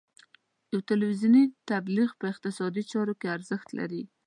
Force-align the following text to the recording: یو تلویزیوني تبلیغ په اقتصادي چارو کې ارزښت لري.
یو 0.71 0.79
تلویزیوني 0.91 1.43
تبلیغ 1.71 2.09
په 2.19 2.25
اقتصادي 2.33 2.83
چارو 2.91 3.13
کې 3.19 3.27
ارزښت 3.37 3.67
لري. 3.79 4.03